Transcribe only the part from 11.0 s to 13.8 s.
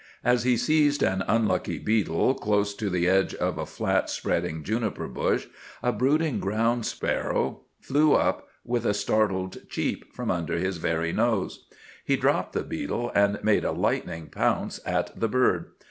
nose. He dropped the beetle and made a